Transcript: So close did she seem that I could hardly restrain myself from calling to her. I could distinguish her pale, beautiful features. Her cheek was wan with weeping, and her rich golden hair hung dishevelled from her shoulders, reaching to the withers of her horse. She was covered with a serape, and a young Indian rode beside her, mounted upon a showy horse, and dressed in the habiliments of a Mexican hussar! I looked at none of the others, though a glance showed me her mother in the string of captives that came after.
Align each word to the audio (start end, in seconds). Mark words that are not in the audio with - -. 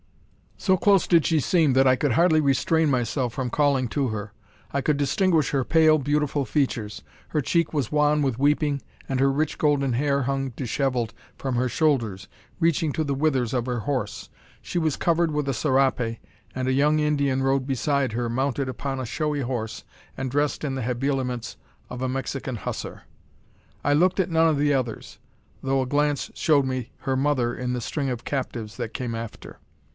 So 0.57 0.77
close 0.77 1.07
did 1.07 1.25
she 1.25 1.39
seem 1.39 1.73
that 1.73 1.87
I 1.87 1.95
could 1.95 2.11
hardly 2.13 2.39
restrain 2.41 2.89
myself 2.89 3.33
from 3.33 3.49
calling 3.49 3.87
to 3.89 4.07
her. 4.09 4.31
I 4.71 4.81
could 4.81 4.97
distinguish 4.97 5.51
her 5.51 5.63
pale, 5.63 5.97
beautiful 5.99 6.43
features. 6.45 7.03
Her 7.29 7.41
cheek 7.41 7.71
was 7.73 7.91
wan 7.91 8.21
with 8.23 8.37
weeping, 8.39 8.81
and 9.09 9.19
her 9.19 9.31
rich 9.31 9.57
golden 9.59 9.93
hair 9.93 10.23
hung 10.23 10.51
dishevelled 10.51 11.13
from 11.35 11.55
her 11.55 11.69
shoulders, 11.69 12.27
reaching 12.59 12.91
to 12.93 13.03
the 13.03 13.15
withers 13.15 13.53
of 13.55 13.65
her 13.67 13.81
horse. 13.81 14.29
She 14.61 14.77
was 14.79 14.95
covered 14.95 15.31
with 15.31 15.49
a 15.49 15.53
serape, 15.53 16.17
and 16.55 16.67
a 16.67 16.73
young 16.73 16.99
Indian 16.99 17.41
rode 17.41 17.65
beside 17.65 18.11
her, 18.13 18.29
mounted 18.29 18.69
upon 18.69 18.99
a 18.99 19.05
showy 19.05 19.41
horse, 19.41 19.83
and 20.17 20.29
dressed 20.31 20.63
in 20.63 20.73
the 20.75 20.83
habiliments 20.83 21.57
of 21.89 22.03
a 22.03 22.09
Mexican 22.09 22.55
hussar! 22.57 23.03
I 23.83 23.93
looked 23.93 24.19
at 24.19 24.31
none 24.31 24.47
of 24.49 24.57
the 24.57 24.73
others, 24.75 25.17
though 25.61 25.81
a 25.81 25.87
glance 25.87 26.29
showed 26.35 26.65
me 26.65 26.91
her 26.99 27.15
mother 27.15 27.53
in 27.55 27.73
the 27.73 27.81
string 27.81 28.09
of 28.09 28.25
captives 28.25 28.77
that 28.77 28.95
came 28.95 29.13
after. 29.15 29.59